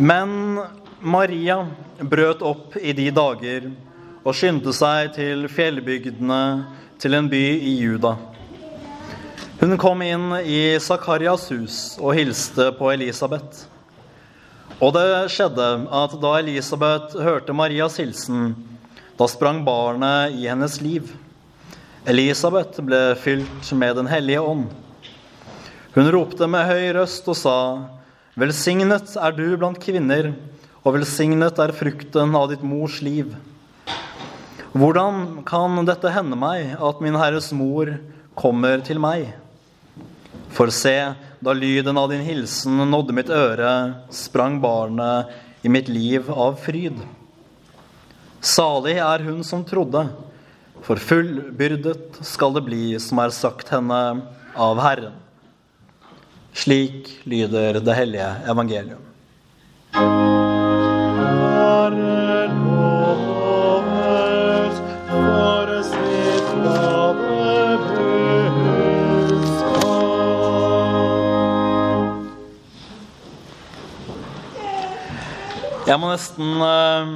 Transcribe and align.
Men 0.00 0.60
Maria 1.00 1.66
brøt 2.00 2.40
opp 2.40 2.76
i 2.80 2.94
de 2.96 3.10
dager 3.12 3.66
og 4.24 4.32
skyndte 4.32 4.72
seg 4.72 5.10
til 5.12 5.44
fjellbygdene, 5.52 6.38
til 7.00 7.16
en 7.18 7.28
by 7.28 7.42
i 7.60 7.74
Juda. 7.82 8.14
Hun 9.60 9.76
kom 9.80 10.00
inn 10.00 10.32
i 10.40 10.78
Zakarias 10.80 11.44
hus 11.52 11.76
og 12.00 12.16
hilste 12.16 12.70
på 12.78 12.88
Elisabeth. 12.94 13.66
Og 14.80 14.96
det 14.96 15.04
skjedde 15.36 15.68
at 16.00 16.16
da 16.24 16.32
Elisabeth 16.40 17.20
hørte 17.20 17.52
Marias 17.52 18.00
hilsen, 18.00 18.54
da 19.20 19.28
sprang 19.28 19.60
barnet 19.68 20.32
i 20.32 20.48
hennes 20.48 20.80
liv. 20.80 21.12
Elisabeth 22.08 22.80
ble 22.80 23.04
fylt 23.20 23.76
med 23.76 24.00
Den 24.00 24.08
hellige 24.08 24.40
ånd. 24.40 24.70
Hun 25.92 26.14
ropte 26.16 26.48
med 26.48 26.70
høy 26.72 26.94
røst 26.96 27.28
og 27.28 27.36
sa, 27.36 27.58
Velsignet 28.40 29.18
er 29.20 29.34
du 29.36 29.44
blant 29.60 29.76
kvinner, 29.82 30.30
og 30.80 30.94
velsignet 30.94 31.58
er 31.60 31.74
frukten 31.76 32.32
av 32.38 32.46
ditt 32.48 32.62
mors 32.64 33.02
liv. 33.04 33.34
Hvordan 34.72 35.42
kan 35.44 35.76
dette 35.84 36.08
hende 36.14 36.38
meg, 36.40 36.72
at 36.80 37.02
min 37.04 37.18
Herres 37.20 37.50
mor 37.52 37.90
kommer 38.38 38.80
til 38.86 39.02
meg? 39.02 39.34
For 40.56 40.72
se, 40.72 40.94
da 41.44 41.52
lyden 41.52 42.00
av 42.00 42.08
din 42.14 42.24
hilsen 42.24 42.80
nådde 42.88 43.18
mitt 43.18 43.28
øre, 43.28 43.74
sprang 44.08 44.56
barnet 44.62 45.36
i 45.60 45.68
mitt 45.68 45.92
liv 45.92 46.32
av 46.32 46.56
fryd. 46.64 46.96
Salig 48.40 48.96
er 49.04 49.26
hun 49.26 49.44
som 49.44 49.66
trodde, 49.68 50.06
for 50.86 50.96
fullbyrdet 50.96 52.22
skal 52.24 52.56
det 52.56 52.64
bli 52.64 52.84
som 53.04 53.20
er 53.20 53.36
sagt 53.36 53.74
henne 53.76 54.00
av 54.56 54.80
Herren. 54.80 55.26
Slik 56.52 57.08
lyder 57.24 57.80
det 57.80 57.94
hellige 57.94 58.30
evangelium. 58.50 59.06
Jeg 75.90 75.98
må 75.98 76.06
nesten 76.12 76.60
uh, 76.62 77.08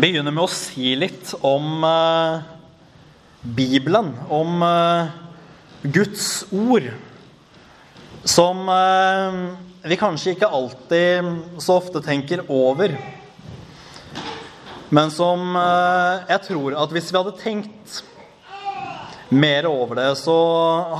begynne 0.00 0.32
med 0.32 0.46
å 0.46 0.48
si 0.48 0.94
litt 0.96 1.34
om 1.44 1.82
uh, 1.84 2.40
Bibelen, 3.42 4.14
om 4.32 4.62
uh, 4.64 5.10
Guds 5.84 6.46
ord, 6.48 6.86
som 8.24 8.68
vi 9.82 9.98
kanskje 9.98 10.36
ikke 10.36 10.50
alltid 10.50 11.30
så 11.62 11.78
ofte 11.80 12.02
tenker 12.04 12.44
over. 12.48 12.94
Men 14.92 15.10
som 15.10 15.56
jeg 16.28 16.40
tror 16.46 16.76
at 16.84 16.94
hvis 16.94 17.10
vi 17.10 17.18
hadde 17.18 17.36
tenkt 17.40 18.02
mer 19.32 19.66
over 19.66 19.96
det, 19.96 20.10
så 20.20 20.36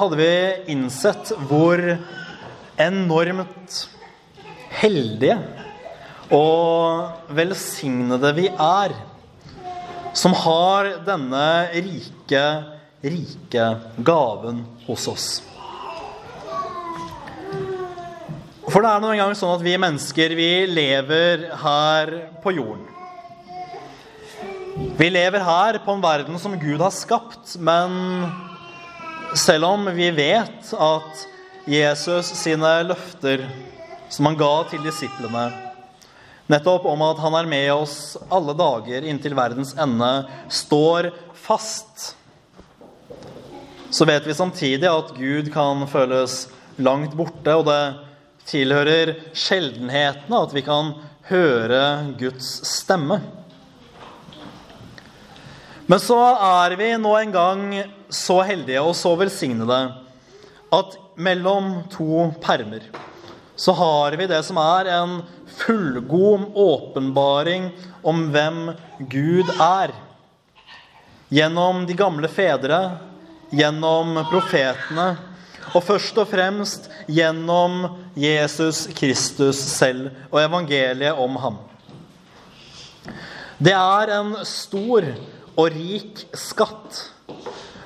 hadde 0.00 0.18
vi 0.18 0.32
innsett 0.72 1.34
hvor 1.50 1.80
enormt 2.80 3.82
heldige 4.80 5.36
og 6.32 7.34
velsignede 7.36 8.32
vi 8.38 8.48
er, 8.48 8.94
som 10.16 10.34
har 10.36 10.94
denne 11.04 11.46
rike, 11.76 12.44
rike 13.04 13.68
gaven 14.04 14.64
hos 14.86 15.08
oss. 15.12 15.28
For 18.72 18.80
det 18.80 18.88
er 18.88 19.02
nå 19.04 19.10
engang 19.12 19.34
sånn 19.36 19.50
at 19.52 19.62
vi 19.66 19.74
mennesker, 19.76 20.32
vi 20.32 20.64
lever 20.64 21.42
her 21.60 22.10
på 22.40 22.54
jorden. 22.56 22.86
Vi 24.96 25.08
lever 25.12 25.42
her 25.44 25.76
på 25.84 25.92
en 25.92 26.00
verden 26.00 26.38
som 26.40 26.54
Gud 26.56 26.80
har 26.80 26.94
skapt, 26.96 27.52
men 27.60 28.24
selv 29.36 29.68
om 29.68 29.90
vi 29.92 30.06
vet 30.16 30.70
at 30.72 31.24
Jesus 31.68 32.30
sine 32.32 32.70
løfter 32.86 33.44
som 34.08 34.30
han 34.30 34.38
ga 34.40 34.54
til 34.70 34.80
disiplene, 34.86 35.50
nettopp 36.48 36.86
om 36.88 37.04
at 37.04 37.20
han 37.20 37.36
er 37.42 37.50
med 37.50 37.68
oss 37.74 37.96
alle 38.32 38.54
dager 38.56 39.04
inntil 39.04 39.36
verdens 39.36 39.74
ende, 39.76 40.08
står 40.48 41.10
fast, 41.44 42.14
så 43.92 44.08
vet 44.08 44.24
vi 44.24 44.38
samtidig 44.40 44.88
at 44.88 45.12
Gud 45.20 45.52
kan 45.52 45.84
føles 45.92 46.46
langt 46.80 47.12
borte, 47.20 47.58
og 47.60 47.68
det 47.68 47.82
tilhører 48.48 49.14
sjeldenhetene 49.36 50.40
at 50.46 50.54
vi 50.56 50.64
kan 50.66 50.94
høre 51.28 51.82
Guds 52.20 52.50
stemme. 52.68 53.20
Men 55.86 56.00
så 56.00 56.18
er 56.34 56.76
vi 56.78 56.92
nå 57.00 57.14
en 57.18 57.34
gang 57.34 57.64
så 58.12 58.40
heldige 58.46 58.82
og 58.82 58.94
så 58.96 59.14
velsignede 59.18 59.80
at 60.72 60.98
mellom 61.20 61.82
to 61.92 62.28
permer 62.42 62.86
så 63.62 63.72
har 63.76 64.16
vi 64.16 64.26
det 64.26 64.40
som 64.46 64.58
er 64.58 64.88
en 64.90 65.18
fullgod 65.60 66.56
åpenbaring 66.58 67.68
om 68.02 68.24
hvem 68.32 68.72
Gud 69.12 69.50
er. 69.60 69.92
Gjennom 71.32 71.84
de 71.86 71.94
gamle 71.96 72.28
fedre, 72.32 72.80
gjennom 73.52 74.16
profetene, 74.32 75.12
og 75.72 75.84
først 75.86 76.18
og 76.18 76.28
fremst 76.30 76.88
gjennom 77.06 77.86
Jesus 78.18 78.86
Kristus 78.98 79.56
selv 79.56 80.10
og 80.30 80.42
evangeliet 80.42 81.18
om 81.18 81.38
ham. 81.42 81.60
Det 83.62 83.74
er 83.76 84.16
en 84.18 84.34
stor 84.48 85.06
og 85.54 85.66
rik 85.70 86.26
skatt 86.34 87.06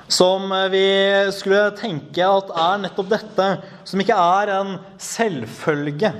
som 0.07 0.51
vi 0.71 0.87
skulle 1.35 1.67
tenke 1.75 2.23
at 2.23 2.51
er 2.55 2.81
nettopp 2.85 3.09
dette, 3.11 3.47
som 3.83 4.01
ikke 4.01 4.15
er 4.15 4.51
en 4.55 4.77
selvfølge. 5.03 6.13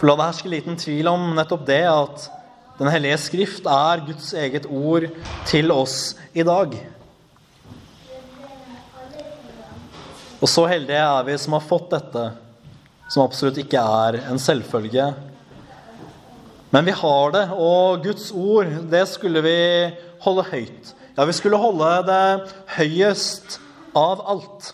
For 0.00 0.08
la 0.08 0.16
det 0.16 0.28
herske 0.30 0.52
liten 0.52 0.78
tvil 0.80 1.10
om 1.10 1.32
nettopp 1.36 1.66
det 1.68 1.82
at 1.90 2.30
Den 2.80 2.88
hellige 2.88 3.18
skrift 3.20 3.66
er 3.68 4.00
Guds 4.06 4.30
eget 4.32 4.64
ord 4.64 5.04
til 5.44 5.68
oss 5.68 6.14
i 6.32 6.40
dag. 6.40 6.72
Og 10.40 10.48
så 10.48 10.64
heldige 10.70 11.00
er 11.04 11.26
vi 11.26 11.36
som 11.36 11.52
har 11.56 11.66
fått 11.68 11.90
dette, 11.92 12.30
som 13.12 13.26
absolutt 13.26 13.58
ikke 13.60 13.80
er 13.80 14.22
en 14.30 14.40
selvfølge. 14.40 15.10
Men 16.72 16.86
vi 16.86 16.94
har 16.96 17.34
det, 17.34 17.44
og 17.52 18.04
Guds 18.06 18.30
ord, 18.32 18.70
det 18.88 19.02
skulle 19.10 19.42
vi 19.44 19.58
holde 20.24 20.46
høyt. 20.48 20.92
Ja, 21.16 21.26
vi 21.28 21.34
skulle 21.36 21.60
holde 21.60 21.88
det 22.08 22.24
høyest 22.78 23.58
av 23.98 24.22
alt. 24.32 24.70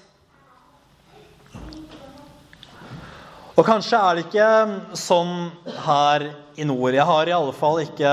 Og 3.57 3.65
kanskje 3.65 3.99
er 3.99 4.19
det 4.19 4.27
ikke 4.27 4.99
sånn 5.01 5.49
her 5.87 6.29
i 6.61 6.67
nord. 6.69 6.93
Jeg 6.95 7.09
har 7.09 7.27
i 7.27 7.35
alle 7.35 7.57
fall 7.57 7.81
ikke 7.83 8.13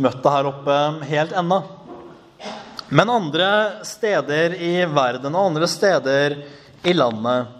møtt 0.00 0.22
det 0.24 0.32
her 0.32 0.48
oppe 0.48 0.78
helt 1.12 1.36
ennå. 1.36 1.60
Men 2.90 3.10
andre 3.10 3.84
steder 3.86 4.56
i 4.58 4.72
verden 4.90 5.34
og 5.38 5.52
andre 5.52 5.66
steder 5.70 6.34
i 6.82 6.94
landet 6.96 7.58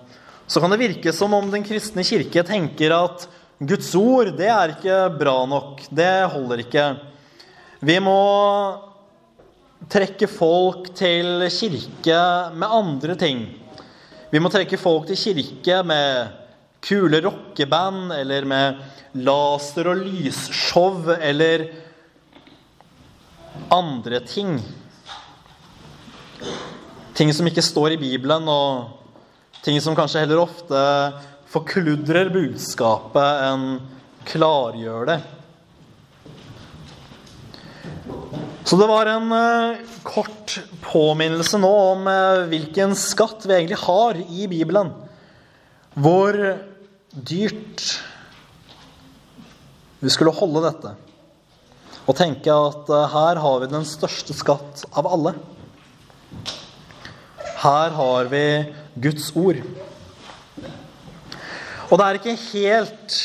så 0.51 0.59
kan 0.59 0.73
det 0.73 0.81
virke 0.81 1.13
som 1.15 1.37
om 1.37 1.53
Den 1.53 1.63
kristne 1.63 2.03
kirke 2.03 2.43
tenker 2.43 2.91
at 2.97 3.29
Guds 3.61 3.93
ord, 3.95 4.33
det 4.35 4.49
er 4.49 4.73
ikke 4.73 4.97
bra 5.21 5.37
nok. 5.47 5.85
Det 5.93 6.33
holder 6.33 6.63
ikke. 6.63 6.85
Vi 7.85 7.99
må 8.03 8.17
trekke 9.93 10.27
folk 10.33 10.89
til 10.97 11.45
kirke 11.53 12.19
med 12.57 12.75
andre 12.81 13.19
ting. 13.21 13.45
Vi 14.33 14.41
må 14.43 14.51
trekke 14.51 14.81
folk 14.81 15.07
til 15.13 15.21
kirke 15.21 15.83
med 15.87 16.35
kule 16.83 17.21
rockeband 17.23 18.17
eller 18.17 18.49
med 18.49 18.83
laser- 19.21 19.93
og 19.93 20.03
lysshow 20.03 21.13
eller 21.21 21.69
andre 23.71 24.25
ting. 24.25 24.57
Ting 27.17 27.33
som 27.37 27.49
ikke 27.49 27.65
står 27.65 27.95
i 27.97 28.01
Bibelen, 28.01 28.47
og 28.49 29.61
ting 29.65 29.77
som 29.83 29.97
kanskje 29.99 30.23
heller 30.25 30.45
ofte 30.45 30.81
forkludrer 31.51 32.31
budskapet 32.33 33.45
enn 33.49 33.67
klargjør 34.29 35.09
det. 35.11 35.19
Så 38.71 38.77
det 38.79 38.87
var 38.87 39.09
en 39.11 39.33
uh, 39.35 39.81
kort 40.07 40.61
påminnelse 40.85 41.59
nå 41.59 41.71
om 41.91 42.05
uh, 42.07 42.47
hvilken 42.51 42.93
skatt 42.99 43.43
vi 43.49 43.57
egentlig 43.57 43.81
har 43.83 44.21
i 44.21 44.47
Bibelen. 44.51 44.93
Hvor 45.99 46.37
dyrt 47.11 47.87
vi 49.99 50.13
skulle 50.13 50.37
holde 50.37 50.63
dette. 50.69 50.93
Og 52.07 52.15
tenke 52.21 52.55
at 52.55 52.93
uh, 52.93 53.09
her 53.11 53.41
har 53.43 53.65
vi 53.65 53.73
den 53.73 53.89
største 53.89 54.37
skatt 54.39 54.85
av 54.95 55.09
alle. 55.11 55.35
Her 57.61 57.91
har 57.93 58.29
vi 58.33 58.45
Guds 59.05 59.27
ord. 59.37 59.59
Og 61.91 61.99
det 61.99 62.05
er 62.07 62.17
ikke 62.17 62.37
helt 62.55 63.17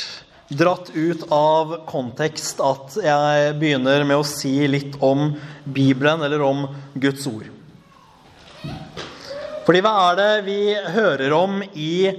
dratt 0.60 0.90
ut 0.92 1.22
av 1.34 1.72
kontekst 1.88 2.60
at 2.60 2.98
jeg 3.00 3.54
begynner 3.62 4.04
med 4.04 4.20
å 4.20 4.26
si 4.28 4.58
litt 4.68 4.98
om 5.00 5.30
Bibelen 5.64 6.26
eller 6.26 6.44
om 6.44 6.66
Guds 7.00 7.24
ord. 7.32 7.48
Fordi 9.66 9.82
hva 9.82 9.94
er 10.10 10.20
det 10.20 10.34
vi 10.50 10.60
hører 10.98 11.38
om 11.38 11.62
i 11.72 12.12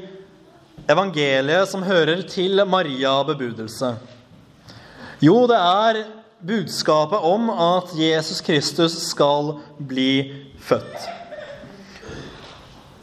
evangeliet 0.88 1.68
som 1.68 1.84
hører 1.84 2.24
til 2.30 2.64
Maria 2.64 3.12
bebudelse? 3.28 3.92
Jo, 5.20 5.44
det 5.52 5.60
er 5.60 6.00
budskapet 6.46 7.28
om 7.28 7.52
at 7.52 7.92
Jesus 7.98 8.40
Kristus 8.44 8.96
skal 9.12 9.58
bli 9.76 10.10
født. 10.64 11.25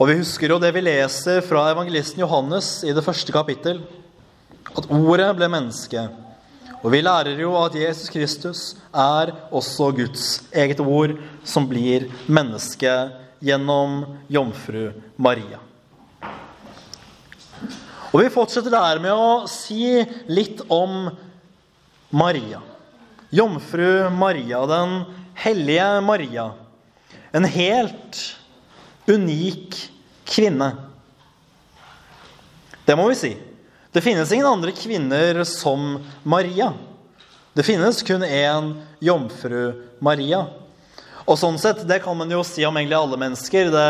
Og 0.03 0.09
vi 0.09 0.17
husker 0.19 0.51
jo 0.51 0.57
det 0.59 0.73
vi 0.75 0.81
leser 0.83 1.37
fra 1.47 1.61
evangelisten 1.71 2.19
Johannes 2.19 2.81
i 2.83 2.91
det 2.91 2.99
første 3.05 3.31
kapittel 3.31 3.77
at 4.75 4.89
ordet 4.91 5.29
ble 5.37 5.47
menneske. 5.47 6.01
Og 6.81 6.89
vi 6.91 6.99
lærer 7.05 7.39
jo 7.39 7.53
at 7.55 7.77
Jesus 7.79 8.09
Kristus 8.11 8.63
er 8.91 9.31
også 9.47 9.93
Guds 9.95 10.25
eget 10.51 10.81
ord, 10.83 11.13
som 11.47 11.69
blir 11.71 12.09
menneske 12.27 12.91
gjennom 13.39 14.01
jomfru 14.27 14.89
Maria. 15.15 15.61
Og 18.11 18.25
vi 18.25 18.27
fortsetter 18.35 18.75
der 18.75 18.99
med 19.07 19.15
å 19.15 19.47
si 19.47 20.03
litt 20.27 20.65
om 20.67 21.07
Maria. 22.11 22.59
Jomfru 23.31 24.11
Maria, 24.19 24.65
den 24.67 24.99
hellige 25.47 25.89
Maria. 26.11 26.49
En 27.31 27.47
helt 27.47 28.19
unik 29.07 29.92
kvinne. 30.25 30.71
Det 32.85 32.95
må 32.99 33.07
vi 33.09 33.15
si. 33.15 33.31
Det 33.93 34.01
finnes 34.01 34.31
ingen 34.31 34.49
andre 34.49 34.73
kvinner 34.75 35.43
som 35.47 35.99
Maria. 36.23 36.73
Det 37.53 37.63
finnes 37.63 38.01
kun 38.03 38.23
én 38.25 38.73
jomfru 38.99 39.83
Maria. 39.99 40.47
Og 41.23 41.37
sånn 41.39 41.59
sett, 41.61 41.87
Det 41.87 42.01
kan 42.03 42.17
man 42.17 42.31
jo 42.31 42.43
si 42.43 42.65
om 42.65 42.75
egentlig 42.75 42.97
alle 42.97 43.19
mennesker. 43.21 43.69
Det, 43.71 43.89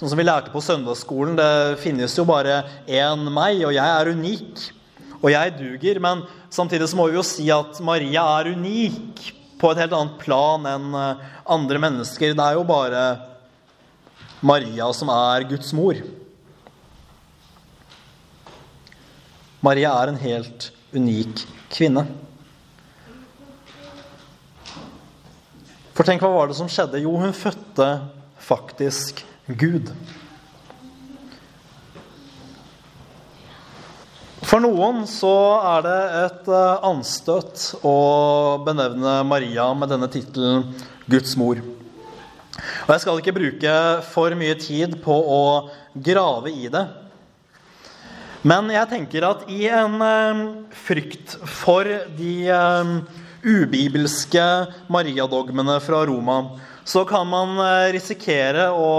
sånn 0.00 0.10
som 0.10 0.18
vi 0.18 0.24
lærte 0.26 0.50
på 0.50 0.62
søndagsskolen, 0.64 1.36
det 1.36 1.78
finnes 1.82 2.16
jo 2.16 2.24
bare 2.24 2.62
én 2.88 3.28
meg, 3.30 3.62
og 3.66 3.74
jeg 3.76 3.86
er 3.86 4.10
unik. 4.10 4.64
Og 5.22 5.30
jeg 5.30 5.54
duger. 5.58 6.00
Men 6.00 6.24
samtidig 6.50 6.88
så 6.88 6.96
må 6.98 7.10
vi 7.10 7.20
jo 7.20 7.26
si 7.26 7.46
at 7.54 7.78
Maria 7.84 8.24
er 8.40 8.54
unik 8.56 9.22
på 9.60 9.70
et 9.70 9.84
helt 9.84 9.94
annet 9.94 10.18
plan 10.18 10.64
enn 10.66 10.96
eh, 10.98 11.28
andre 11.46 11.78
mennesker. 11.78 12.34
Det 12.34 12.48
er 12.48 12.58
jo 12.58 12.64
bare 12.66 13.04
Maria 14.42 14.88
som 14.90 15.10
er 15.14 15.46
Guds 15.46 15.70
mor. 15.76 16.00
Maria 19.62 19.92
er 20.02 20.10
en 20.10 20.18
helt 20.18 20.72
unik 20.90 21.44
kvinne. 21.70 22.02
For 25.92 26.08
tenk, 26.08 26.24
hva 26.24 26.32
var 26.32 26.50
det 26.50 26.56
som 26.58 26.70
skjedde? 26.72 27.04
Jo, 27.04 27.12
hun 27.20 27.36
fødte 27.36 27.86
faktisk 28.42 29.22
Gud. 29.46 29.92
For 34.42 34.60
noen 34.60 35.04
så 35.08 35.36
er 35.76 35.84
det 35.86 36.00
et 36.24 36.48
eh, 36.52 36.82
anstøt 36.84 37.68
å 37.86 37.94
benevne 38.66 39.20
Maria 39.24 39.70
med 39.78 39.94
denne 39.94 40.10
tittelen 40.12 40.66
Guds 41.06 41.38
mor. 41.40 41.62
Og 42.86 42.94
Jeg 42.94 43.02
skal 43.02 43.20
ikke 43.20 43.36
bruke 43.36 43.76
for 44.12 44.34
mye 44.38 44.56
tid 44.58 44.98
på 45.02 45.14
å 45.14 45.42
grave 45.94 46.52
i 46.52 46.68
det. 46.72 46.84
Men 48.42 48.70
jeg 48.74 48.90
tenker 48.90 49.26
at 49.26 49.44
i 49.54 49.68
en 49.70 50.00
eh, 50.02 50.40
frykt 50.74 51.36
for 51.46 51.86
de 52.18 52.32
eh, 52.50 52.92
ubibelske 53.46 54.46
mariadogmene 54.90 55.78
fra 55.82 56.02
Roma, 56.08 56.40
så 56.82 57.04
kan 57.06 57.28
man 57.30 57.54
eh, 57.62 57.92
risikere 57.94 58.66
å 58.74 58.90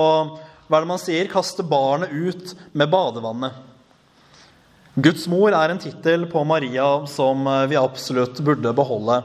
hva 0.63 0.79
er 0.79 0.85
det 0.85 0.89
man 0.93 1.01
sier, 1.01 1.27
kaste 1.29 1.61
barnet 1.67 2.11
ut 2.15 2.53
med 2.71 2.89
badevannet. 2.89 3.51
Guds 4.95 5.27
mor 5.27 5.51
er 5.51 5.73
en 5.73 5.81
tittel 5.81 6.23
på 6.31 6.45
Maria 6.47 6.87
som 7.09 7.43
vi 7.67 7.77
absolutt 7.77 8.39
burde 8.45 8.71
beholde. 8.77 9.19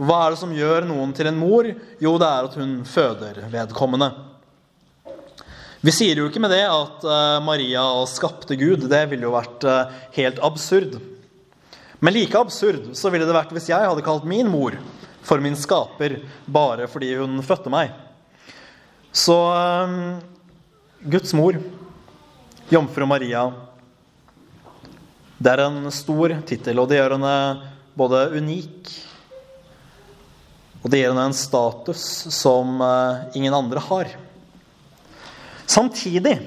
Hva 0.00 0.16
er 0.24 0.32
det 0.32 0.40
som 0.40 0.52
gjør 0.56 0.86
noen 0.88 1.10
til 1.12 1.28
en 1.28 1.36
mor? 1.36 1.66
Jo, 2.00 2.14
det 2.16 2.28
er 2.28 2.46
at 2.48 2.54
hun 2.56 2.70
føder 2.88 3.42
vedkommende. 3.52 4.08
Vi 5.84 5.92
sier 5.92 6.16
jo 6.16 6.28
ikke 6.28 6.40
med 6.40 6.52
det 6.54 6.62
at 6.64 7.04
eh, 7.04 7.40
Maria 7.44 7.82
skapte 8.08 8.56
Gud. 8.56 8.86
Det 8.88 9.00
ville 9.10 9.28
jo 9.28 9.34
vært 9.34 9.66
eh, 9.68 9.92
helt 10.16 10.40
absurd. 10.44 10.96
Men 12.00 12.16
like 12.16 12.40
absurd 12.40 12.94
så 12.96 13.12
ville 13.12 13.28
det 13.28 13.36
vært 13.36 13.52
hvis 13.52 13.68
jeg 13.68 13.88
hadde 13.90 14.04
kalt 14.04 14.24
min 14.28 14.48
mor 14.48 14.78
for 15.24 15.40
min 15.44 15.56
skaper 15.56 16.18
bare 16.48 16.88
fordi 16.88 17.12
hun 17.20 17.36
fødte 17.44 17.72
meg. 17.72 17.92
Så 19.12 19.36
eh, 19.52 19.94
Guds 21.12 21.36
mor, 21.36 21.60
jomfru 22.72 23.08
Maria, 23.08 23.50
det 25.40 25.52
er 25.52 25.66
en 25.66 25.92
stor 25.92 26.38
tittel, 26.48 26.80
og 26.80 26.88
det 26.88 27.00
gjør 27.00 27.18
henne 27.18 27.36
både 28.00 28.26
unik 28.40 28.96
og 30.80 30.88
det 30.88 31.02
gir 31.02 31.10
henne 31.10 31.26
en 31.28 31.36
status 31.36 32.02
som 32.32 32.80
ingen 33.36 33.54
andre 33.54 33.82
har. 33.84 34.14
Samtidig 35.68 36.38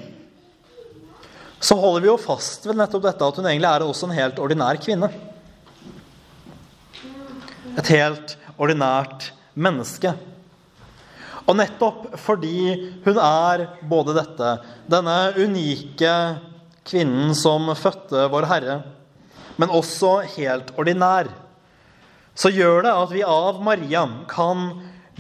så 1.64 1.78
holder 1.80 2.04
vi 2.04 2.10
jo 2.10 2.18
fast 2.20 2.66
ved 2.68 2.76
nettopp 2.76 3.06
dette 3.06 3.28
at 3.30 3.38
hun 3.40 3.46
egentlig 3.48 3.70
er 3.70 3.86
også 3.86 4.10
en 4.10 4.18
helt 4.18 4.40
ordinær 4.44 4.80
kvinne. 4.84 5.08
Et 7.80 7.92
helt 7.94 8.34
ordinært 8.58 9.30
menneske. 9.56 10.12
Og 11.48 11.56
nettopp 11.56 12.18
fordi 12.20 12.74
hun 13.06 13.20
er 13.20 13.64
både 13.88 14.18
dette, 14.18 14.52
denne 14.92 15.16
unike 15.40 16.12
kvinnen 16.88 17.32
som 17.36 17.72
fødte 17.80 18.28
Vår 18.32 18.48
Herre, 18.52 18.78
men 19.56 19.72
også 19.72 20.18
helt 20.36 20.72
ordinær, 20.80 21.30
så 22.36 22.50
gjør 22.50 22.84
det 22.86 22.94
at 22.98 23.14
vi 23.14 23.24
av 23.28 23.62
Maria 23.64 24.04
kan 24.30 24.66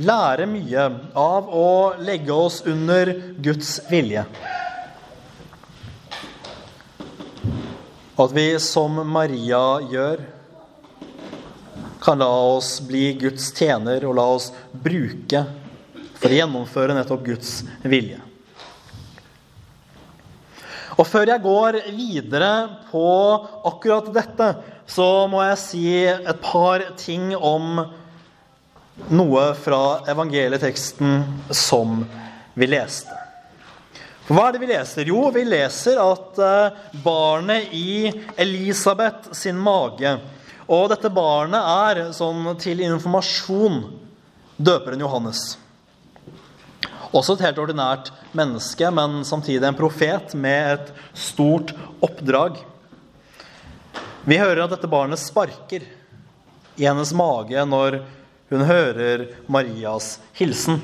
lære 0.01 0.48
mye 0.50 0.86
av 1.19 1.50
å 1.54 1.69
legge 2.01 2.33
oss 2.33 2.63
under 2.65 3.12
Guds 3.38 3.77
vilje. 3.92 4.25
At 8.13 8.34
vi 8.34 8.48
som 8.62 8.98
Maria 9.10 9.63
gjør, 9.89 10.25
kan 12.03 12.20
la 12.20 12.27
oss 12.58 12.75
bli 12.84 13.13
Guds 13.15 13.53
tjener 13.55 14.03
og 14.03 14.17
la 14.17 14.25
oss 14.36 14.50
bruke 14.74 15.46
for 16.17 16.34
å 16.34 16.38
gjennomføre 16.38 16.98
nettopp 16.98 17.24
Guds 17.25 17.62
vilje. 17.88 18.20
Og 20.93 21.08
før 21.10 21.32
jeg 21.32 21.41
går 21.41 21.79
videre 21.96 22.51
på 22.91 23.08
akkurat 23.70 24.12
dette, 24.13 24.50
så 24.88 25.28
må 25.32 25.44
jeg 25.46 25.60
si 25.62 25.86
et 26.06 26.40
par 26.44 26.84
ting 27.00 27.32
om 27.36 27.84
noe 29.13 29.46
fra 29.58 30.04
evangelieteksten 30.12 31.24
som 31.50 32.04
vi 32.54 32.68
leste. 32.70 33.20
hva 34.28 34.48
er 34.48 34.56
det 34.56 34.62
vi 34.62 34.70
leser? 34.70 35.10
Jo, 35.10 35.25
vi 35.36 35.44
leser 35.48 36.00
at 36.00 36.40
eh, 36.40 36.78
barnet 37.04 37.74
i 37.75 38.12
Elisabeth 38.38 39.34
sin 39.36 39.58
mage 39.60 40.13
Og 40.72 40.88
dette 40.94 41.10
barnet 41.12 41.60
er, 41.60 42.06
sånn 42.16 42.46
til 42.56 42.80
informasjon, 42.86 43.82
døperen 44.56 45.02
Johannes. 45.04 45.58
Også 47.13 47.36
et 47.36 47.44
helt 47.46 47.60
ordinært 47.60 48.13
menneske, 48.34 48.88
men 48.90 49.25
samtidig 49.28 49.68
en 49.68 49.78
profet 49.78 50.32
med 50.40 50.78
et 50.78 50.94
stort 51.13 51.75
oppdrag. 52.02 52.62
Vi 54.24 54.38
hører 54.39 54.62
at 54.63 54.72
dette 54.72 54.88
barnet 54.88 55.20
sparker 55.20 55.84
i 56.80 56.86
hennes 56.86 57.10
mage 57.12 57.65
når 57.68 57.98
hun 58.53 58.62
hører 58.63 59.25
Marias 59.51 60.13
hilsen. 60.38 60.77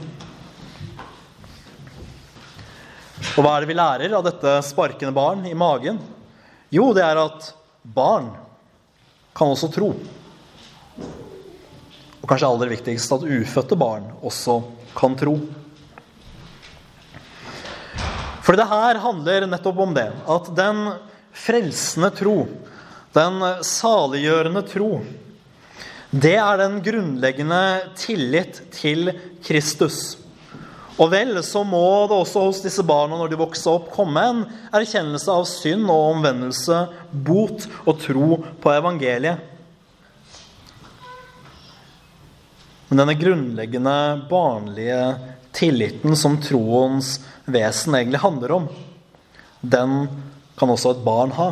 Og 3.38 3.40
hva 3.40 3.54
er 3.54 3.64
det 3.64 3.70
vi 3.70 3.78
lærer 3.80 4.16
av 4.18 4.26
dette 4.28 4.58
sparkende 4.68 5.16
barn 5.16 5.48
i 5.48 5.56
magen? 5.56 6.02
Jo, 6.68 6.90
det 6.92 7.06
er 7.06 7.22
at 7.22 7.54
barn 7.82 8.34
kan 9.32 9.56
også 9.56 9.72
tro. 9.72 9.94
Og 12.20 12.28
kanskje 12.28 12.50
aller 12.50 12.76
viktigst 12.76 13.16
at 13.16 13.24
ufødte 13.24 13.80
barn 13.80 14.12
også 14.20 14.60
kan 14.98 15.16
tro. 15.16 15.38
For 18.44 18.60
det 18.60 18.68
her 18.68 19.00
handler 19.00 19.48
nettopp 19.48 19.80
om 19.86 19.96
det. 19.96 20.10
At 20.28 20.52
den 20.60 20.90
frelsende 21.32 22.12
tro, 22.20 22.42
den 23.16 23.42
saliggjørende 23.66 24.64
tro, 24.70 25.00
det 26.10 26.36
er 26.42 26.58
den 26.58 26.80
grunnleggende 26.82 27.62
tillit 27.98 28.64
til 28.74 29.12
Kristus. 29.46 30.18
Og 31.00 31.12
vel, 31.14 31.38
så 31.46 31.62
må 31.64 32.08
det 32.10 32.18
også 32.18 32.42
hos 32.48 32.64
disse 32.64 32.84
barna 32.84 33.16
når 33.20 33.32
de 33.32 33.40
vokser 33.40 33.78
opp, 33.78 33.92
komme 33.94 34.24
en 34.26 34.42
erkjennelse 34.76 35.32
av 35.32 35.46
synd 35.48 35.86
og 35.88 36.16
omvendelse, 36.16 36.80
bot 37.14 37.70
og 37.86 38.02
tro 38.02 38.40
på 38.60 38.74
evangeliet. 38.74 39.46
Men 42.90 43.04
denne 43.04 43.16
grunnleggende 43.22 43.96
barnlige 44.32 45.02
tilliten 45.56 46.18
som 46.18 46.40
troens 46.42 47.20
vesen 47.46 47.96
egentlig 47.96 48.24
handler 48.26 48.56
om, 48.58 48.68
den 49.62 50.08
kan 50.60 50.74
også 50.74 50.96
et 50.96 51.06
barn 51.06 51.32
ha. 51.38 51.52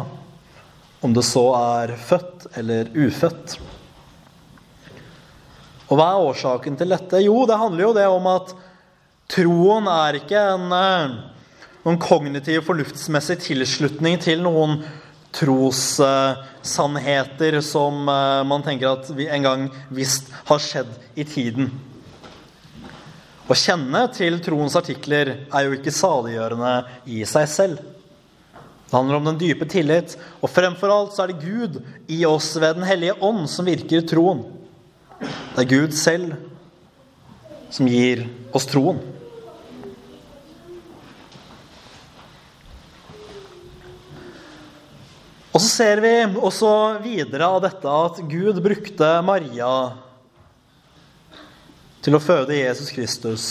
Om 1.07 1.13
det 1.15 1.23
så 1.23 1.55
er 1.55 1.93
født 1.95 2.51
eller 2.59 2.89
ufødt. 2.91 3.55
Og 5.87 5.95
hva 5.95 6.11
er 6.11 6.19
årsaken 6.33 6.75
til 6.75 6.91
dette? 6.91 7.23
Jo, 7.23 7.47
det 7.47 7.55
handler 7.61 7.83
jo 7.85 7.93
det 7.95 8.07
om 8.11 8.27
at 8.27 8.51
troen 9.31 9.87
er 9.87 10.19
ikke 10.19 10.35
en, 10.35 10.67
eh, 10.75 11.15
noen 11.85 11.99
kognitiv, 12.03 12.59
fornuftsmessig 12.67 13.39
tilslutning 13.45 14.19
til 14.19 14.43
noen 14.43 14.83
trossannheter 15.31 17.63
som 17.63 18.03
eh, 18.11 18.43
man 18.51 18.59
tenker 18.67 18.91
at 18.91 19.07
vi 19.15 19.31
en 19.31 19.47
gang 19.47 19.71
visst 19.87 20.27
har 20.51 20.59
skjedd 20.59 20.91
i 21.15 21.23
tiden. 21.23 21.71
Å 23.47 23.55
kjenne 23.55 24.11
til 24.11 24.43
troens 24.43 24.75
artikler 24.75 25.47
er 25.47 25.61
jo 25.63 25.71
ikke 25.79 25.95
saliggjørende 26.03 26.83
i 27.15 27.23
seg 27.23 27.47
selv. 27.47 27.95
Det 28.87 28.95
handler 28.95 29.19
om 29.19 29.25
den 29.27 29.39
dype 29.41 29.67
tillit, 29.67 30.15
og 30.39 30.51
fremfor 30.51 30.91
alt 30.93 31.15
så 31.15 31.25
er 31.25 31.33
det 31.33 31.43
Gud 31.43 31.81
i 32.07 32.21
oss 32.25 32.53
ved 32.55 32.77
Den 32.79 32.87
hellige 32.87 33.17
ånd 33.19 33.49
som 33.51 33.67
virker 33.67 34.05
troen. 34.07 34.45
Det 35.19 35.65
er 35.65 35.71
Gud 35.73 35.95
selv 35.97 36.37
som 37.73 37.89
gir 37.91 38.23
oss 38.55 38.69
troen. 38.71 39.01
Og 45.51 45.59
så 45.59 45.67
ser 45.67 45.99
vi 46.05 46.13
også 46.37 46.71
videre 47.01 47.47
av 47.49 47.63
dette 47.65 47.99
at 48.07 48.19
Gud 48.29 48.59
brukte 48.63 49.07
Maria 49.25 49.71
til 52.05 52.15
å 52.15 52.21
føde 52.21 52.55
Jesus 52.55 52.93
Kristus. 52.93 53.45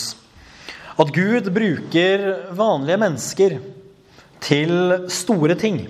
At 0.97 1.11
Gud 1.13 1.51
bruker 1.53 2.23
vanlige 2.57 3.01
mennesker 3.03 3.59
til 4.43 4.73
store 5.11 5.55
ting. 5.59 5.81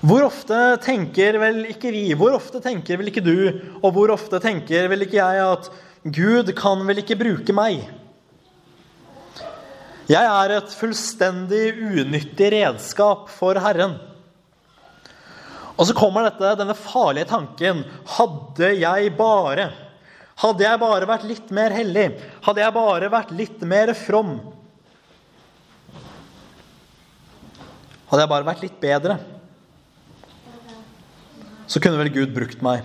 Hvor 0.00 0.24
ofte 0.24 0.56
tenker 0.80 1.36
vel 1.42 1.64
ikke 1.74 1.92
vi, 1.92 2.06
hvor 2.16 2.32
ofte 2.38 2.62
tenker 2.64 2.96
vel 3.00 3.10
ikke 3.10 3.24
du, 3.24 3.36
og 3.82 3.92
hvor 3.92 4.12
ofte 4.14 4.40
tenker 4.40 4.88
vel 4.88 5.04
ikke 5.04 5.18
jeg 5.20 5.42
at 5.44 5.68
Gud 6.08 6.52
kan 6.56 6.86
vel 6.88 7.02
ikke 7.02 7.18
bruke 7.20 7.56
meg? 7.56 7.82
Jeg 10.10 10.26
er 10.26 10.56
et 10.56 10.72
fullstendig 10.74 11.66
unyttig 11.76 12.48
redskap 12.56 13.28
for 13.30 13.60
Herren. 13.60 13.98
Og 15.76 15.86
så 15.88 15.94
kommer 15.96 16.26
dette, 16.26 16.56
denne 16.60 16.76
farlige 16.76 17.30
tanken 17.30 17.84
Hadde 18.18 18.72
jeg 18.76 19.14
bare 19.16 19.70
Hadde 20.40 20.64
jeg 20.64 20.80
bare 20.80 21.08
vært 21.08 21.24
litt 21.28 21.52
mer 21.52 21.72
hellig, 21.72 22.14
hadde 22.44 22.62
jeg 22.62 22.72
bare 22.72 23.08
vært 23.12 23.32
litt 23.36 23.60
mer 23.68 23.92
from 23.96 24.38
Hadde 28.10 28.24
jeg 28.24 28.32
bare 28.34 28.50
vært 28.50 28.66
litt 28.66 28.80
bedre 28.82 29.20
så 31.70 31.78
kunne 31.78 32.00
vel 32.00 32.10
Gud 32.10 32.32
brukt 32.34 32.62
meg. 32.66 32.82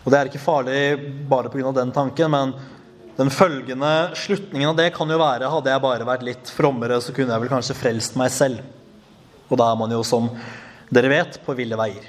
Og 0.00 0.08
det 0.08 0.16
er 0.16 0.30
ikke 0.30 0.40
farlig 0.40 0.78
bare 1.28 1.50
pga. 1.52 1.72
den 1.76 1.92
tanken, 1.92 2.32
men 2.32 2.54
den 3.18 3.28
følgende 3.28 4.14
slutningen 4.16 4.70
av 4.70 4.78
det 4.78 4.86
kan 4.96 5.10
jo 5.10 5.18
være 5.20 5.50
hadde 5.52 5.74
jeg 5.74 5.84
bare 5.84 6.06
vært 6.08 6.24
litt 6.24 6.48
frommere, 6.48 6.96
så 7.04 7.12
kunne 7.12 7.34
jeg 7.34 7.44
vel 7.44 7.52
kanskje 7.52 7.76
frelst 7.76 8.16
meg 8.16 8.32
selv. 8.32 8.62
Og 9.50 9.60
da 9.60 9.68
er 9.68 9.76
man 9.76 9.92
jo, 9.92 10.00
som 10.00 10.30
dere 10.88 11.12
vet, 11.12 11.36
på 11.44 11.52
ville 11.58 11.76
veier. 11.76 12.08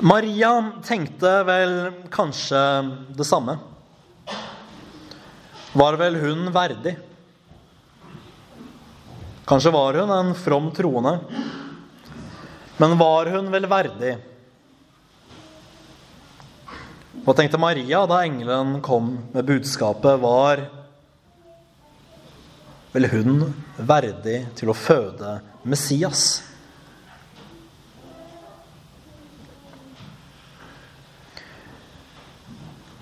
Maria 0.00 0.54
tenkte 0.84 1.36
vel 1.44 1.78
kanskje 2.12 2.64
det 3.12 3.28
samme. 3.28 3.58
Var 5.74 5.96
vel 5.98 6.14
hun 6.22 6.52
verdig? 6.54 6.92
Kanskje 9.44 9.72
var 9.74 9.98
hun 9.98 10.12
en 10.14 10.30
from 10.38 10.70
troende. 10.70 11.18
Men 12.78 12.94
var 12.98 13.26
hun 13.34 13.50
vel 13.50 13.66
verdig? 13.66 14.12
Hva 17.26 17.34
tenkte 17.34 17.58
Maria 17.58 18.04
da 18.06 18.22
engelen 18.22 18.78
kom 18.86 19.16
med 19.34 19.50
budskapet? 19.50 20.22
Var 20.22 20.64
vel 22.94 23.10
hun 23.10 23.36
verdig 23.74 24.44
til 24.54 24.70
å 24.70 24.78
føde 24.78 25.40
Messias? 25.66 26.44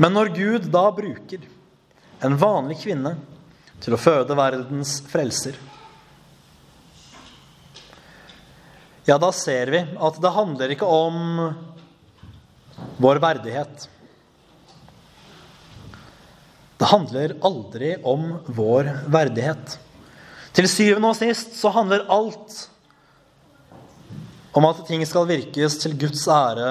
Men 0.01 0.17
når 0.17 0.33
Gud 0.41 0.73
da 0.73 0.89
bruker 0.91 1.45
en 2.23 2.39
vanlig 2.39 2.79
kvinne 2.83 3.17
til 3.83 3.97
å 3.97 4.01
føde 4.01 4.39
verdens 4.39 5.01
frelser 5.11 5.59
ja, 9.05 9.19
da 9.19 9.33
ser 9.35 9.67
vi 9.67 9.81
at 9.83 10.19
det 10.23 10.31
handler 10.31 10.73
ikke 10.75 10.87
om 10.87 11.17
vår 13.03 13.19
verdighet. 13.23 13.89
Det 16.79 16.91
handler 16.91 17.35
aldri 17.43 17.97
om 18.07 18.29
vår 18.47 18.93
verdighet. 19.11 19.75
Til 20.55 20.69
syvende 20.71 21.11
og 21.11 21.19
sist 21.19 21.57
så 21.59 21.73
handler 21.75 22.07
alt 22.15 22.61
om 24.55 24.69
at 24.69 24.85
ting 24.87 25.03
skal 25.09 25.27
virkes 25.27 25.81
til 25.83 25.97
Guds 25.99 26.23
ære 26.31 26.71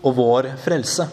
og 0.00 0.16
vår 0.16 0.54
frelse. 0.62 1.08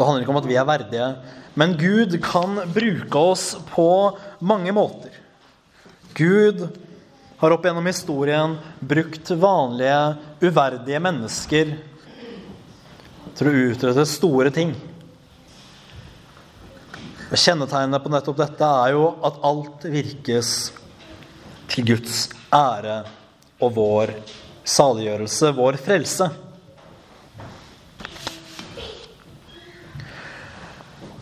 Det 0.00 0.06
handler 0.08 0.24
ikke 0.24 0.32
om 0.32 0.38
at 0.40 0.46
vi 0.48 0.56
er 0.56 0.64
verdige, 0.64 1.06
men 1.60 1.74
Gud 1.76 2.14
kan 2.24 2.62
bruke 2.72 3.20
oss 3.20 3.50
på 3.68 3.90
mange 4.40 4.72
måter. 4.72 5.12
Gud 6.16 6.62
har 7.42 7.52
opp 7.52 7.68
gjennom 7.68 7.84
historien 7.84 8.56
brukt 8.80 9.28
vanlige, 9.36 10.00
uverdige 10.40 11.04
mennesker 11.04 11.76
til 13.36 13.52
å 13.52 13.54
utrette 13.68 14.08
store 14.08 14.48
ting. 14.56 14.72
Kjennetegnet 17.28 18.00
på 18.00 18.16
nettopp 18.16 18.40
dette 18.40 18.74
er 18.80 18.96
jo 18.96 19.06
at 19.28 19.36
alt 19.44 19.84
virkes 19.84 20.70
til 21.68 21.92
Guds 21.92 22.30
ære 22.48 23.02
og 23.60 23.76
vår 23.76 24.16
saliggjørelse, 24.64 25.52
vår 25.60 25.84
frelse. 25.84 26.32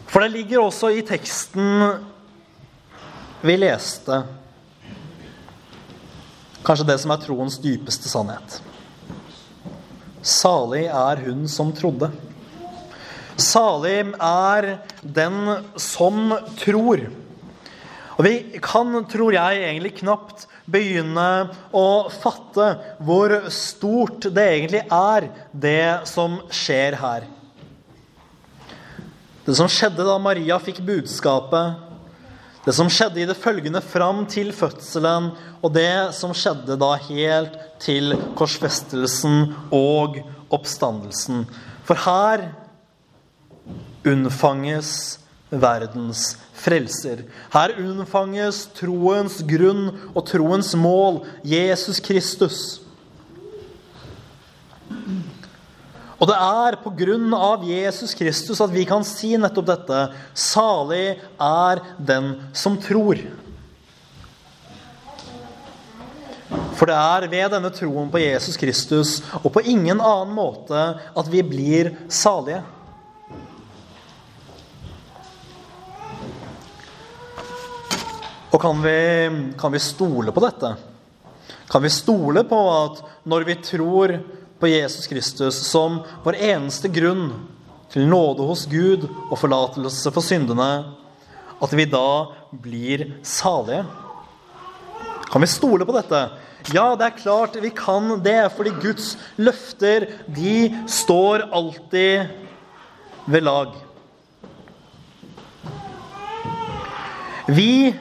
For 0.09 0.25
det 0.25 0.33
ligger 0.33 0.65
også 0.65 0.91
i 0.97 1.05
teksten 1.07 1.85
vi 3.45 3.55
leste 3.61 4.23
Kanskje 6.65 6.88
det 6.88 6.97
som 7.00 7.12
er 7.15 7.21
troens 7.23 7.57
dypeste 7.62 8.11
sannhet. 8.11 8.57
Salig 10.21 10.88
er 10.91 11.23
hun 11.23 11.47
som 11.49 11.71
trodde. 11.73 12.11
Salig 13.38 14.11
er 14.19 14.67
den 15.00 15.38
som 15.81 16.35
tror. 16.59 17.07
Og 18.19 18.27
vi 18.27 18.35
kan, 18.61 18.91
tror 19.09 19.38
jeg, 19.38 19.62
egentlig 19.62 19.95
knapt 20.03 20.49
begynne 20.69 21.29
å 21.73 21.87
fatte 22.12 22.73
hvor 23.07 23.38
stort 23.55 24.27
det 24.35 24.49
egentlig 24.59 24.83
er, 24.91 25.31
det 25.55 26.09
som 26.11 26.41
skjer 26.50 26.99
her. 27.00 27.29
Det 29.49 29.57
som 29.57 29.71
skjedde 29.73 30.05
da 30.05 30.19
Maria 30.21 30.59
fikk 30.61 30.83
budskapet 30.85 31.88
det 32.69 32.75
som 32.76 32.90
skjedde 32.93 33.23
i 33.23 33.25
det 33.25 33.37
følgende 33.40 33.81
fram 33.81 34.26
til 34.28 34.50
fødselen, 34.52 35.31
og 35.64 35.71
det 35.73 36.12
som 36.12 36.35
skjedde 36.37 36.75
da 36.76 36.90
helt 37.07 37.55
til 37.81 38.12
korsfestelsen 38.37 39.55
og 39.73 40.19
oppstandelsen. 40.52 41.47
For 41.88 41.97
her 42.05 42.50
unnfanges 44.05 44.90
verdens 45.49 46.35
frelser. 46.61 47.25
Her 47.55 47.73
unnfanges 47.81 48.67
troens 48.76 49.40
grunn 49.49 49.88
og 50.12 50.26
troens 50.28 50.75
mål, 50.76 51.23
Jesus 51.40 52.02
Kristus. 52.05 52.83
Og 56.19 56.27
det 56.27 56.35
er 56.35 56.77
på 56.83 56.91
grunn 56.99 57.31
av 57.35 57.63
Jesus 57.67 58.15
Kristus 58.19 58.59
at 58.63 58.73
vi 58.75 58.83
kan 58.89 59.05
si 59.07 59.37
nettopp 59.39 59.69
dette. 59.69 59.99
Salig 60.35 61.19
er 61.39 61.83
den 61.99 62.33
som 62.59 62.79
tror. 62.83 63.21
For 66.79 66.91
det 66.91 66.97
er 66.97 67.29
ved 67.31 67.53
denne 67.55 67.71
troen 67.75 68.11
på 68.11 68.23
Jesus 68.23 68.59
Kristus 68.59 69.19
og 69.43 69.51
på 69.55 69.63
ingen 69.67 70.01
annen 70.01 70.35
måte 70.35 70.83
at 70.99 71.31
vi 71.31 71.45
blir 71.47 71.93
salige. 72.11 72.65
Og 78.49 78.63
kan 78.63 78.81
vi, 78.83 79.01
kan 79.61 79.71
vi 79.75 79.83
stole 79.83 80.33
på 80.35 80.43
dette? 80.43 80.73
Kan 81.69 81.85
vi 81.85 81.91
stole 81.93 82.43
på 82.49 82.59
at 82.73 83.03
når 83.29 83.45
vi 83.47 83.59
tror 83.63 84.15
på 84.59 84.71
Jesus 84.71 85.07
Kristus 85.07 85.61
som 85.69 86.00
vår 86.25 86.38
eneste 86.50 86.91
grunn 86.91 87.31
til 87.93 88.09
nåde 88.09 88.45
hos 88.49 88.67
Gud 88.69 89.07
og 89.29 89.38
forlatelse 89.41 90.12
for 90.12 90.25
syndene, 90.25 90.71
at 91.59 91.75
vi 91.75 91.87
da 91.88 92.11
blir 92.53 93.07
salige? 93.27 93.85
Kan 95.29 95.45
vi 95.45 95.50
stole 95.50 95.87
på 95.87 95.95
dette? 95.97 96.21
Ja, 96.75 96.93
det 96.99 97.07
er 97.07 97.19
klart 97.21 97.57
vi 97.62 97.71
kan 97.73 98.19
det, 98.25 98.50
fordi 98.57 98.75
Guds 98.83 99.15
løfter, 99.41 100.09
de 100.27 100.69
står 100.91 101.47
alltid 101.55 102.29
ved 103.29 103.45
lag. 103.47 103.73
Vi 107.49 107.95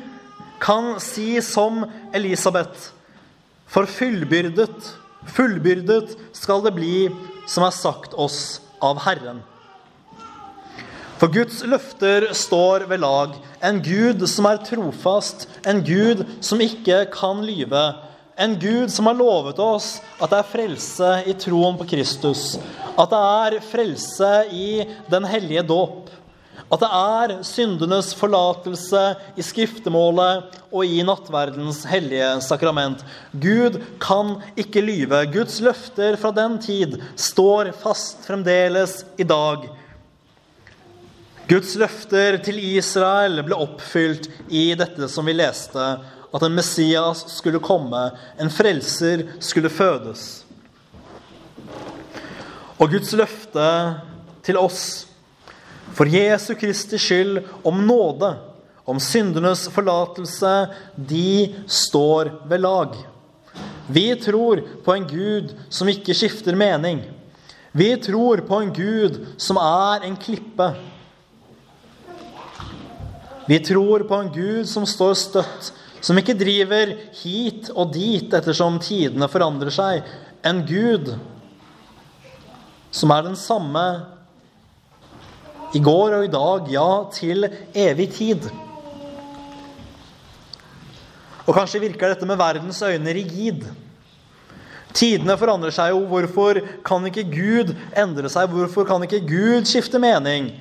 kan 0.60 0.98
si 1.00 1.38
som 1.42 1.86
Elisabeth, 2.16 2.92
for 3.68 3.88
fullbyrdet, 3.88 4.96
fullbyrdet 5.36 6.16
skal 6.36 6.64
det 6.66 6.76
bli 6.78 6.96
som 7.48 7.66
er 7.68 7.76
sagt 7.76 8.16
oss 8.18 8.60
av 8.84 9.00
Herren. 9.06 9.42
For 11.18 11.34
Guds 11.34 11.64
løfter 11.66 12.28
står 12.38 12.86
ved 12.90 13.02
lag. 13.02 13.32
En 13.66 13.80
Gud 13.82 14.22
som 14.30 14.46
er 14.46 14.60
trofast, 14.62 15.48
en 15.66 15.82
Gud 15.82 16.22
som 16.46 16.62
ikke 16.62 17.08
kan 17.14 17.42
lyve. 17.46 17.88
En 18.38 18.54
Gud 18.62 18.92
som 18.94 19.10
har 19.10 19.18
lovet 19.18 19.58
oss 19.58 19.96
at 20.22 20.30
det 20.30 20.44
er 20.44 20.52
frelse 20.52 21.10
i 21.26 21.34
troen 21.42 21.80
på 21.80 21.88
Kristus. 21.90 22.60
At 22.94 23.10
det 23.10 23.24
er 23.42 23.66
frelse 23.66 24.32
i 24.54 24.70
den 25.10 25.26
hellige 25.26 25.66
dåp. 25.66 26.12
At 26.68 26.82
det 26.84 26.88
er 26.92 27.34
syndenes 27.48 28.10
forlatelse 28.18 29.02
i 29.40 29.44
skriftemålet 29.46 30.58
og 30.68 30.84
i 30.84 31.00
nattverdens 31.08 31.86
hellige 31.88 32.28
sakrament. 32.44 33.06
Gud 33.32 33.80
kan 34.04 34.36
ikke 34.60 34.84
lyve. 34.84 35.22
Guds 35.32 35.62
løfter 35.64 36.20
fra 36.20 36.34
den 36.36 36.58
tid 36.60 36.98
står 37.16 37.72
fast 37.80 38.28
fremdeles 38.28 39.00
i 39.16 39.24
dag. 39.24 39.64
Guds 41.48 41.78
løfter 41.80 42.36
til 42.44 42.60
Israel 42.60 43.40
ble 43.48 43.56
oppfylt 43.56 44.28
i 44.52 44.74
dette 44.76 45.08
som 45.08 45.30
vi 45.30 45.38
leste, 45.38 45.86
at 46.36 46.44
en 46.44 46.58
Messias 46.58 47.24
skulle 47.32 47.64
komme, 47.64 48.10
en 48.36 48.52
frelser 48.52 49.24
skulle 49.40 49.72
fødes. 49.72 50.44
Og 52.76 52.92
Guds 52.92 53.16
løfte 53.16 53.70
til 54.44 54.60
oss 54.60 55.07
for 55.98 56.06
Jesu 56.06 56.54
Kristi 56.56 57.00
skyld, 57.01 57.42
om 57.66 57.82
nåde, 57.88 58.36
om 58.86 59.00
syndenes 59.01 59.66
forlatelse, 59.74 60.68
de 60.96 61.56
står 61.68 62.30
ved 62.48 62.62
lag. 62.62 62.94
Vi 63.88 64.16
tror 64.22 64.62
på 64.86 64.94
en 64.94 65.08
Gud 65.10 65.56
som 65.70 65.89
ikke 65.89 66.16
skifter 66.16 66.56
mening. 66.56 67.01
Vi 67.72 67.89
tror 68.01 68.44
på 68.48 68.62
en 68.62 68.74
Gud 68.74 69.18
som 69.42 69.58
er 69.62 70.06
en 70.06 70.18
klippe. 70.20 70.70
Vi 73.48 73.60
tror 73.63 74.04
på 74.08 74.22
en 74.22 74.32
Gud 74.34 74.68
som 74.70 74.86
står 74.86 75.16
støtt, 75.18 75.72
som 76.04 76.20
ikke 76.20 76.38
driver 76.38 76.94
hit 77.24 77.72
og 77.74 77.94
dit 77.96 78.34
ettersom 78.38 78.77
tidene 78.84 79.30
forandrer 79.32 79.74
seg. 79.74 80.06
En 80.46 80.62
Gud 80.68 81.13
som 82.92 83.12
er 83.16 83.25
den 83.25 83.39
samme 83.39 83.84
i 85.76 85.82
går 85.84 86.16
og 86.20 86.28
i 86.28 86.32
dag, 86.32 86.72
ja, 86.72 86.90
til 87.14 87.48
evig 87.76 88.12
tid. 88.15 88.48
Og 91.48 91.56
kanskje 91.56 91.82
virker 91.84 92.12
dette 92.12 92.28
med 92.28 92.39
verdens 92.39 92.82
øyne 92.84 93.13
rigid. 93.15 93.68
Tidene 94.98 95.38
forandrer 95.39 95.72
seg 95.76 95.94
jo. 95.94 96.02
Hvorfor 96.10 96.60
kan 96.88 97.06
ikke 97.08 97.28
Gud 97.32 97.76
endre 97.96 98.32
seg? 98.32 98.50
Hvorfor 98.52 98.88
kan 98.88 99.04
ikke 99.06 99.24
Gud 99.28 99.68
skifte 99.70 100.00
mening? 100.02 100.52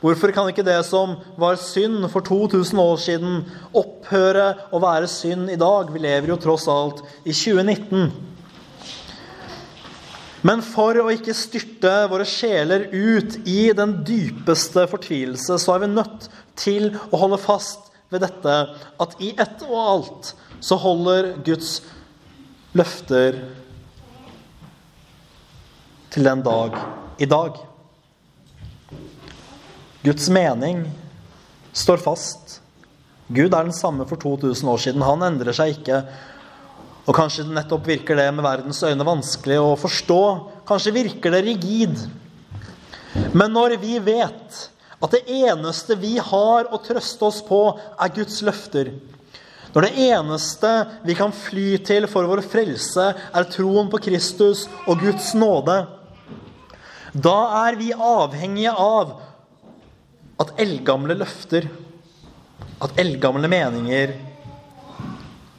Hvorfor 0.00 0.32
kan 0.32 0.48
ikke 0.48 0.64
det 0.64 0.78
som 0.88 1.18
var 1.36 1.58
synd 1.60 2.06
for 2.08 2.24
2000 2.24 2.80
år 2.80 3.00
siden, 3.02 3.42
opphøre 3.76 4.54
å 4.72 4.80
være 4.80 5.10
synd 5.10 5.52
i 5.52 5.58
dag? 5.60 5.92
Vi 5.92 6.00
lever 6.00 6.32
jo 6.32 6.38
tross 6.40 6.64
alt 6.72 7.02
i 7.20 7.34
2019. 7.36 8.08
Men 10.46 10.62
for 10.64 10.96
å 10.96 11.10
ikke 11.12 11.36
styrte 11.36 11.92
våre 12.08 12.24
sjeler 12.28 12.86
ut 12.92 13.36
i 13.48 13.72
den 13.76 13.98
dypeste 14.06 14.86
fortvilelse, 14.88 15.58
så 15.60 15.74
er 15.74 15.82
vi 15.84 15.90
nødt 15.92 16.28
til 16.60 16.94
å 17.10 17.20
holde 17.20 17.40
fast 17.42 17.90
ved 18.10 18.24
dette 18.24 18.54
at 19.00 19.18
i 19.22 19.34
ett 19.36 19.64
og 19.68 19.76
alt 19.80 20.30
så 20.64 20.78
holder 20.80 21.34
Guds 21.44 21.80
løfter 22.76 23.36
til 26.10 26.26
den 26.26 26.42
dag 26.46 26.78
i 27.20 27.28
dag. 27.28 27.60
Guds 30.02 30.30
mening 30.32 30.86
står 31.76 32.00
fast. 32.00 32.58
Gud 33.28 33.52
er 33.52 33.68
den 33.68 33.76
samme 33.76 34.06
for 34.08 34.18
2000 34.18 34.68
år 34.72 34.80
siden. 34.82 35.04
Han 35.06 35.22
endrer 35.22 35.54
seg 35.54 35.76
ikke. 35.76 36.00
Og 37.08 37.16
kanskje 37.16 37.46
nettopp 37.48 37.86
virker 37.88 38.18
det 38.18 38.28
med 38.34 38.44
verdens 38.44 38.82
øyne 38.84 39.06
vanskelig 39.06 39.58
å 39.60 39.76
forstå. 39.80 40.22
Kanskje 40.68 40.94
virker 40.94 41.34
det 41.34 41.44
rigid. 41.46 41.96
Men 43.32 43.54
når 43.56 43.78
vi 43.82 43.96
vet 44.04 44.58
at 45.00 45.14
det 45.14 45.22
eneste 45.32 45.96
vi 45.98 46.18
har 46.20 46.68
å 46.68 46.80
trøste 46.84 47.24
oss 47.26 47.40
på, 47.46 47.62
er 47.96 48.12
Guds 48.14 48.42
løfter 48.44 48.92
Når 49.72 49.86
det 49.86 50.04
eneste 50.10 50.70
vi 51.06 51.14
kan 51.14 51.32
fly 51.32 51.78
til 51.86 52.06
for 52.10 52.26
vår 52.26 52.42
frelse, 52.42 53.04
er 53.14 53.50
troen 53.54 53.86
på 53.90 54.00
Kristus 54.02 54.66
og 54.84 54.98
Guds 54.98 55.30
nåde, 55.38 55.76
da 57.14 57.66
er 57.66 57.78
vi 57.78 57.92
avhengige 57.94 58.72
av 58.74 59.14
at 60.42 60.52
eldgamle 60.58 61.14
løfter, 61.18 61.68
at 62.82 62.98
eldgamle 62.98 63.46
meninger, 63.50 64.16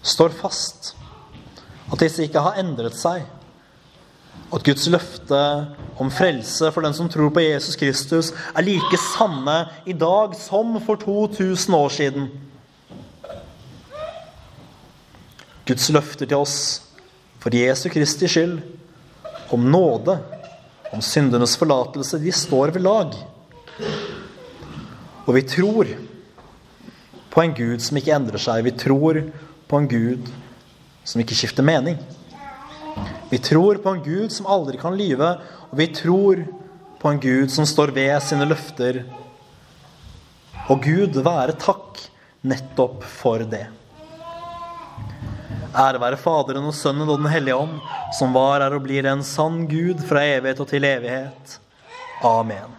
står 0.04 0.36
fast. 0.36 0.94
At 1.92 2.00
disse 2.00 2.24
ikke 2.24 2.44
har 2.44 2.60
endret 2.62 2.96
seg. 2.96 3.26
At 4.52 4.64
Guds 4.68 4.88
løfte 4.92 5.40
om 6.00 6.12
frelse 6.12 6.72
for 6.72 6.84
den 6.84 6.96
som 6.96 7.10
tror 7.12 7.32
på 7.36 7.44
Jesus 7.44 7.78
Kristus, 7.80 8.32
er 8.56 8.66
like 8.66 9.00
sanne 9.00 9.58
i 9.88 9.96
dag 9.96 10.36
som 10.40 10.78
for 10.84 11.00
2000 11.00 11.76
år 11.76 11.90
siden. 11.96 12.30
Guds 15.68 15.90
løfter 15.94 16.26
til 16.26 16.40
oss 16.40 16.58
for 17.42 17.54
Jesu 17.56 17.90
Kristi 17.90 18.28
skyld, 18.28 18.60
om 19.52 19.68
nåde, 19.72 20.18
om 20.92 21.02
syndenes 21.04 21.58
forlatelse, 21.60 22.20
de 22.20 22.32
står 22.32 22.74
ved 22.76 22.84
lag. 22.84 23.16
Og 25.26 25.36
vi 25.36 25.44
tror 25.48 25.92
på 27.32 27.44
en 27.44 27.56
Gud 27.56 27.80
som 27.84 27.98
ikke 28.00 28.16
endrer 28.16 28.42
seg. 28.42 28.66
Vi 28.68 28.76
tror 28.76 29.22
på 29.68 29.80
en 29.80 29.88
Gud 29.92 30.28
som 30.28 30.51
som 31.04 31.22
ikke 31.22 31.38
skifter 31.38 31.66
mening. 31.66 31.98
Vi 33.32 33.40
tror 33.40 33.80
på 33.84 33.94
en 33.96 34.04
Gud 34.04 34.32
som 34.34 34.50
aldri 34.50 34.80
kan 34.82 34.98
lyve, 34.98 35.34
og 35.72 35.78
vi 35.80 35.88
tror 35.96 36.44
på 37.02 37.12
en 37.12 37.22
Gud 37.22 37.52
som 37.52 37.66
står 37.66 37.94
ved 37.96 38.18
sine 38.26 38.48
løfter. 38.50 39.04
Og 40.70 40.84
Gud 40.84 41.22
være 41.24 41.56
takk 41.60 42.02
nettopp 42.48 43.06
for 43.08 43.46
det. 43.48 43.68
Ære 45.72 46.02
være 46.04 46.20
Faderen 46.20 46.68
og 46.68 46.76
Sønnen 46.76 47.08
og 47.08 47.22
Den 47.22 47.32
hellige 47.32 47.56
ånd, 47.56 47.78
som 48.18 48.36
var, 48.36 48.60
er 48.60 48.76
og 48.76 48.84
blir 48.84 49.08
en 49.08 49.24
sann 49.24 49.64
Gud 49.72 50.04
fra 50.04 50.26
evighet 50.36 50.60
og 50.60 50.68
til 50.68 50.84
evighet. 50.84 51.58
Amen. 52.28 52.76